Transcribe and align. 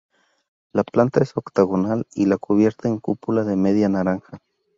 La 0.73 0.83
planta 0.83 1.21
es 1.21 1.37
octogonal 1.37 2.07
y 2.15 2.25
la 2.25 2.37
cubierta 2.39 2.87
en 2.87 2.99
cúpula 2.99 3.43
de 3.43 3.55
media 3.55 3.87
naranja. 3.87 4.39